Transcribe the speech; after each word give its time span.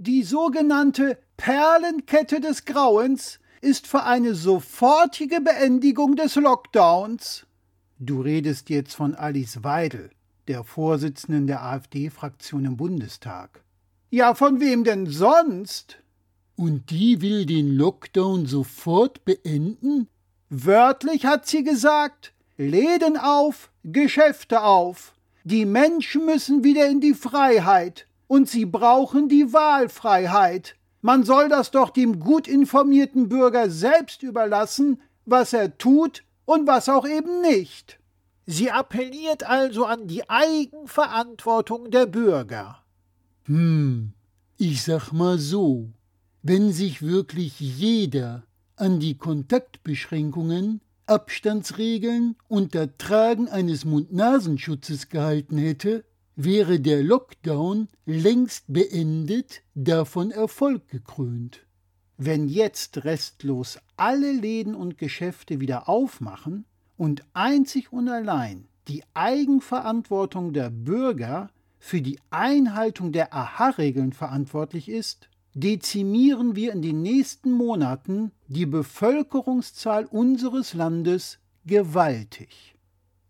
Die 0.00 0.22
sogenannte 0.22 1.18
Perlenkette 1.36 2.40
des 2.40 2.64
Grauens 2.64 3.40
ist 3.60 3.88
für 3.88 4.04
eine 4.04 4.36
sofortige 4.36 5.40
Beendigung 5.40 6.14
des 6.14 6.36
Lockdowns. 6.36 7.46
Du 7.98 8.20
redest 8.20 8.70
jetzt 8.70 8.94
von 8.94 9.16
Alice 9.16 9.64
Weidel, 9.64 10.10
der 10.46 10.62
Vorsitzenden 10.62 11.48
der 11.48 11.64
AfD-Fraktion 11.64 12.64
im 12.64 12.76
Bundestag. 12.76 13.64
Ja, 14.10 14.36
von 14.36 14.60
wem 14.60 14.84
denn 14.84 15.06
sonst? 15.06 15.98
Und 16.54 16.90
die 16.90 17.20
will 17.20 17.44
den 17.44 17.74
Lockdown 17.74 18.46
sofort 18.46 19.24
beenden? 19.24 20.06
Wörtlich 20.48 21.26
hat 21.26 21.48
sie 21.48 21.64
gesagt, 21.64 22.32
Läden 22.56 23.16
auf, 23.16 23.72
Geschäfte 23.82 24.62
auf. 24.62 25.12
Die 25.42 25.66
Menschen 25.66 26.24
müssen 26.24 26.62
wieder 26.62 26.86
in 26.86 27.00
die 27.00 27.14
Freiheit 27.14 28.06
und 28.28 28.48
sie 28.48 28.64
brauchen 28.64 29.28
die 29.28 29.52
Wahlfreiheit. 29.52 30.76
Man 31.00 31.24
soll 31.24 31.48
das 31.48 31.72
doch 31.72 31.90
dem 31.90 32.20
gut 32.20 32.46
informierten 32.46 33.28
Bürger 33.28 33.70
selbst 33.70 34.22
überlassen, 34.22 35.00
was 35.24 35.52
er 35.52 35.76
tut 35.76 36.22
und 36.44 36.68
was 36.68 36.88
auch 36.88 37.06
eben 37.06 37.40
nicht. 37.42 37.98
Sie 38.46 38.70
appelliert 38.70 39.42
also 39.42 39.84
an 39.84 40.06
die 40.06 40.28
Eigenverantwortung 40.30 41.90
der 41.90 42.06
Bürger. 42.06 42.82
Hm, 43.44 44.12
ich 44.56 44.82
sag 44.82 45.12
mal 45.12 45.38
so, 45.38 45.90
wenn 46.42 46.72
sich 46.72 47.02
wirklich 47.02 47.60
jeder 47.60 48.44
an 48.76 49.00
die 49.00 49.18
Kontaktbeschränkungen, 49.18 50.80
Abstandsregeln 51.06 52.36
und 52.48 52.74
das 52.74 52.88
Tragen 52.98 53.48
eines 53.48 53.84
Mund-Nasenschutzes 53.84 55.08
gehalten 55.08 55.58
hätte, 55.58 56.04
wäre 56.38 56.78
der 56.78 57.02
Lockdown 57.02 57.88
längst 58.06 58.66
beendet, 58.68 59.62
davon 59.74 60.30
Erfolg 60.30 60.86
gekrönt. 60.88 61.66
Wenn 62.16 62.48
jetzt 62.48 63.04
restlos 63.04 63.80
alle 63.96 64.30
Läden 64.30 64.76
und 64.76 64.98
Geschäfte 64.98 65.58
wieder 65.58 65.88
aufmachen 65.88 66.64
und 66.96 67.24
einzig 67.32 67.92
und 67.92 68.08
allein 68.08 68.68
die 68.86 69.02
Eigenverantwortung 69.14 70.52
der 70.52 70.70
Bürger 70.70 71.50
für 71.80 72.00
die 72.00 72.20
Einhaltung 72.30 73.10
der 73.10 73.34
AHA-Regeln 73.34 74.12
verantwortlich 74.12 74.88
ist, 74.88 75.28
dezimieren 75.54 76.54
wir 76.54 76.72
in 76.72 76.82
den 76.82 77.02
nächsten 77.02 77.50
Monaten 77.50 78.30
die 78.46 78.66
Bevölkerungszahl 78.66 80.04
unseres 80.04 80.72
Landes 80.72 81.40
gewaltig. 81.66 82.76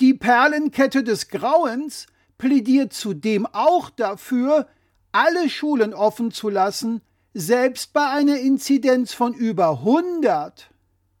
Die 0.00 0.14
Perlenkette 0.14 1.04
des 1.04 1.28
Grauens 1.28 2.06
plädiert 2.38 2.92
zudem 2.92 3.46
auch 3.46 3.90
dafür, 3.90 4.66
alle 5.12 5.48
Schulen 5.48 5.94
offen 5.94 6.30
zu 6.30 6.48
lassen, 6.48 7.00
selbst 7.32 7.92
bei 7.92 8.08
einer 8.08 8.38
Inzidenz 8.38 9.12
von 9.12 9.34
über 9.34 9.78
100. 9.80 10.70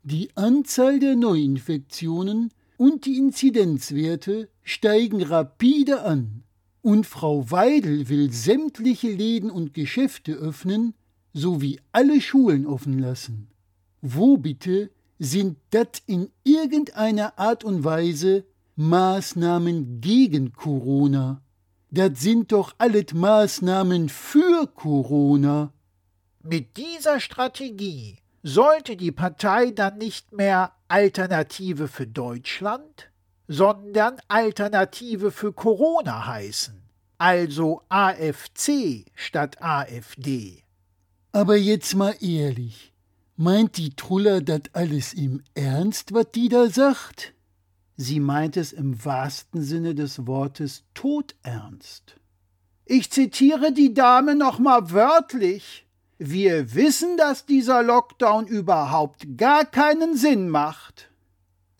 Die 0.02 0.30
Anzahl 0.36 0.98
der 0.98 1.16
Neuinfektionen 1.16 2.52
und 2.76 3.06
die 3.06 3.18
Inzidenzwerte 3.18 4.48
steigen 4.62 5.22
rapide 5.22 6.02
an. 6.02 6.42
Und 6.82 7.06
Frau 7.06 7.50
Weidel 7.50 8.08
will 8.08 8.30
sämtliche 8.32 9.10
Läden 9.10 9.50
und 9.50 9.74
Geschäfte 9.74 10.32
öffnen, 10.32 10.94
sowie 11.32 11.80
alle 11.92 12.20
Schulen 12.20 12.66
offen 12.66 12.98
lassen. 12.98 13.48
Wo 14.02 14.36
bitte 14.36 14.90
sind 15.18 15.56
das 15.70 16.02
in 16.06 16.30
irgendeiner 16.42 17.38
Art 17.38 17.64
und 17.64 17.84
Weise 17.84 18.44
Maßnahmen 18.76 20.00
gegen 20.00 20.52
Corona? 20.52 21.42
Das 21.90 22.20
sind 22.20 22.50
doch 22.50 22.74
alles 22.78 23.14
Maßnahmen 23.14 24.08
für 24.08 24.66
Corona. 24.66 25.72
Mit 26.42 26.76
dieser 26.76 27.20
Strategie 27.20 28.18
sollte 28.42 28.96
die 28.96 29.12
Partei 29.12 29.70
dann 29.70 29.98
nicht 29.98 30.32
mehr 30.32 30.72
Alternative 30.88 31.86
für 31.88 32.06
Deutschland, 32.06 33.10
sondern 33.46 34.16
Alternative 34.28 35.30
für 35.30 35.52
Corona 35.52 36.26
heißen, 36.26 36.82
also 37.18 37.82
AFC 37.88 39.04
statt 39.14 39.62
AfD. 39.62 40.64
Aber 41.30 41.56
jetzt 41.56 41.94
mal 41.94 42.14
ehrlich, 42.20 42.92
meint 43.36 43.76
die 43.76 43.94
Truller 43.94 44.40
das 44.40 44.62
alles 44.72 45.14
im 45.14 45.42
Ernst, 45.54 46.12
was 46.12 46.30
die 46.32 46.48
da 46.48 46.68
sagt? 46.68 47.33
Sie 47.96 48.18
meint 48.18 48.56
es 48.56 48.72
im 48.72 49.04
wahrsten 49.04 49.62
Sinne 49.62 49.94
des 49.94 50.26
Wortes 50.26 50.84
todernst. 50.94 52.16
Ich 52.84 53.10
zitiere 53.10 53.72
die 53.72 53.94
Dame 53.94 54.34
nochmal 54.34 54.90
wörtlich. 54.90 55.86
Wir 56.18 56.74
wissen, 56.74 57.16
dass 57.16 57.46
dieser 57.46 57.82
Lockdown 57.82 58.46
überhaupt 58.46 59.36
gar 59.36 59.64
keinen 59.64 60.16
Sinn 60.16 60.48
macht. 60.48 61.10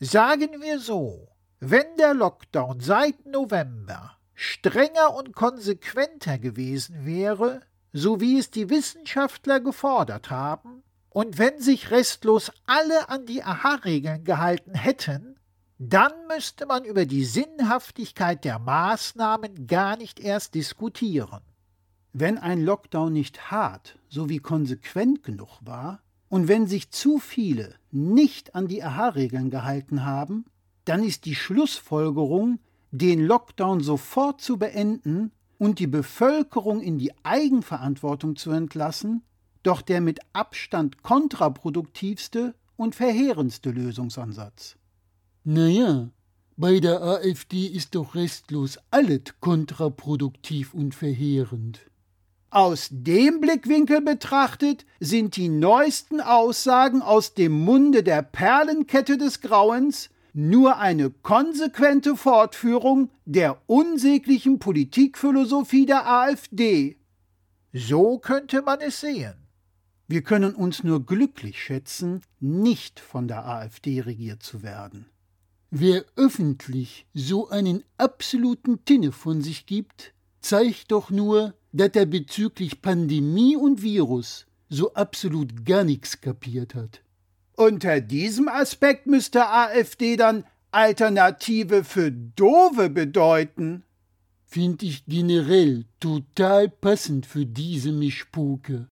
Sagen 0.00 0.60
wir 0.60 0.78
so, 0.78 1.28
wenn 1.60 1.96
der 1.98 2.14
Lockdown 2.14 2.80
seit 2.80 3.26
November 3.26 4.16
strenger 4.34 5.14
und 5.14 5.32
konsequenter 5.32 6.38
gewesen 6.38 7.06
wäre, 7.06 7.60
so 7.92 8.20
wie 8.20 8.38
es 8.38 8.50
die 8.50 8.70
Wissenschaftler 8.70 9.60
gefordert 9.60 10.30
haben, 10.30 10.82
und 11.10 11.38
wenn 11.38 11.60
sich 11.60 11.92
restlos 11.92 12.50
alle 12.66 13.08
an 13.08 13.24
die 13.24 13.44
Aha-Regeln 13.44 14.24
gehalten 14.24 14.74
hätten, 14.74 15.33
dann 15.92 16.12
müsste 16.28 16.66
man 16.66 16.84
über 16.84 17.04
die 17.04 17.24
Sinnhaftigkeit 17.24 18.44
der 18.44 18.58
Maßnahmen 18.58 19.66
gar 19.66 19.96
nicht 19.96 20.20
erst 20.20 20.54
diskutieren. 20.54 21.40
Wenn 22.12 22.38
ein 22.38 22.62
Lockdown 22.62 23.12
nicht 23.12 23.50
hart 23.50 23.98
sowie 24.08 24.38
konsequent 24.38 25.22
genug 25.22 25.58
war, 25.62 26.00
und 26.28 26.48
wenn 26.48 26.66
sich 26.66 26.90
zu 26.90 27.18
viele 27.18 27.74
nicht 27.92 28.54
an 28.54 28.66
die 28.66 28.82
Aha-Regeln 28.82 29.50
gehalten 29.50 30.04
haben, 30.04 30.46
dann 30.84 31.04
ist 31.04 31.26
die 31.26 31.34
Schlussfolgerung, 31.34 32.58
den 32.90 33.24
Lockdown 33.24 33.80
sofort 33.80 34.40
zu 34.40 34.56
beenden 34.56 35.32
und 35.58 35.78
die 35.78 35.86
Bevölkerung 35.86 36.80
in 36.80 36.98
die 36.98 37.12
Eigenverantwortung 37.24 38.36
zu 38.36 38.50
entlassen, 38.50 39.22
doch 39.62 39.82
der 39.82 40.00
mit 40.00 40.20
Abstand 40.32 41.02
kontraproduktivste 41.02 42.54
und 42.76 42.94
verheerendste 42.94 43.70
Lösungsansatz. 43.70 44.76
Naja, 45.44 46.08
bei 46.56 46.80
der 46.80 47.02
AfD 47.02 47.66
ist 47.66 47.94
doch 47.94 48.14
restlos 48.14 48.78
alles 48.90 49.22
kontraproduktiv 49.40 50.72
und 50.72 50.94
verheerend. 50.94 51.80
Aus 52.48 52.88
dem 52.90 53.42
Blickwinkel 53.42 54.00
betrachtet 54.00 54.86
sind 55.00 55.36
die 55.36 55.50
neuesten 55.50 56.22
Aussagen 56.22 57.02
aus 57.02 57.34
dem 57.34 57.52
Munde 57.52 58.02
der 58.02 58.22
Perlenkette 58.22 59.18
des 59.18 59.42
Grauens 59.42 60.08
nur 60.32 60.78
eine 60.78 61.10
konsequente 61.10 62.16
Fortführung 62.16 63.10
der 63.26 63.60
unsäglichen 63.66 64.58
Politikphilosophie 64.58 65.84
der 65.84 66.08
AfD. 66.08 66.96
So 67.74 68.18
könnte 68.18 68.62
man 68.62 68.80
es 68.80 69.00
sehen. 69.00 69.34
Wir 70.08 70.22
können 70.22 70.54
uns 70.54 70.84
nur 70.84 71.04
glücklich 71.04 71.62
schätzen, 71.62 72.22
nicht 72.40 72.98
von 72.98 73.28
der 73.28 73.46
AfD 73.46 74.00
regiert 74.00 74.42
zu 74.42 74.62
werden. 74.62 75.06
Wer 75.76 76.04
öffentlich 76.14 77.04
so 77.14 77.48
einen 77.48 77.82
absoluten 77.98 78.84
Tinne 78.84 79.10
von 79.10 79.42
sich 79.42 79.66
gibt, 79.66 80.14
zeigt 80.40 80.92
doch 80.92 81.10
nur, 81.10 81.54
dass 81.72 81.90
er 81.94 82.06
bezüglich 82.06 82.80
Pandemie 82.80 83.56
und 83.56 83.82
Virus 83.82 84.46
so 84.68 84.94
absolut 84.94 85.66
gar 85.66 85.82
nichts 85.82 86.20
kapiert 86.20 86.76
hat. 86.76 87.02
Unter 87.56 88.00
diesem 88.00 88.46
Aspekt 88.46 89.08
müsste 89.08 89.48
AfD 89.48 90.14
dann 90.14 90.44
Alternative 90.70 91.82
für 91.82 92.12
Dove 92.12 92.88
bedeuten. 92.88 93.82
Finde 94.46 94.86
ich 94.86 95.04
generell 95.06 95.86
total 95.98 96.68
passend 96.68 97.26
für 97.26 97.46
diese 97.46 97.90
Mischpuke. 97.90 98.86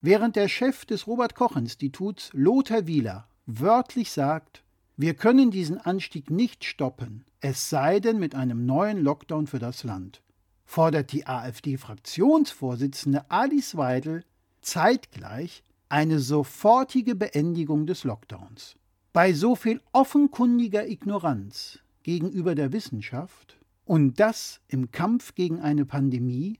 Während 0.00 0.36
der 0.36 0.46
Chef 0.46 0.84
des 0.84 1.08
Robert 1.08 1.34
Koch 1.34 1.56
Instituts, 1.56 2.30
Lothar 2.34 2.86
Wieler, 2.86 3.28
wörtlich 3.46 4.12
sagt, 4.12 4.62
wir 5.00 5.14
können 5.14 5.50
diesen 5.50 5.78
Anstieg 5.78 6.30
nicht 6.30 6.62
stoppen, 6.62 7.24
es 7.40 7.70
sei 7.70 8.00
denn 8.00 8.18
mit 8.18 8.34
einem 8.34 8.66
neuen 8.66 9.02
Lockdown 9.02 9.46
für 9.46 9.58
das 9.58 9.82
Land, 9.82 10.20
fordert 10.66 11.12
die 11.12 11.26
AfD-Fraktionsvorsitzende 11.26 13.30
Alice 13.30 13.78
Weidel 13.78 14.24
zeitgleich 14.60 15.64
eine 15.88 16.18
sofortige 16.18 17.14
Beendigung 17.14 17.86
des 17.86 18.04
Lockdowns. 18.04 18.76
Bei 19.14 19.32
so 19.32 19.56
viel 19.56 19.80
offenkundiger 19.92 20.86
Ignoranz 20.86 21.78
gegenüber 22.02 22.54
der 22.54 22.74
Wissenschaft 22.74 23.58
und 23.86 24.20
das 24.20 24.60
im 24.68 24.90
Kampf 24.90 25.34
gegen 25.34 25.60
eine 25.60 25.86
Pandemie 25.86 26.58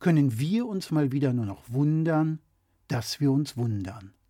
können 0.00 0.38
wir 0.38 0.66
uns 0.66 0.90
mal 0.90 1.12
wieder 1.12 1.32
nur 1.32 1.46
noch 1.46 1.62
wundern, 1.68 2.40
dass 2.88 3.20
wir 3.20 3.32
uns 3.32 3.56
wundern. 3.56 4.12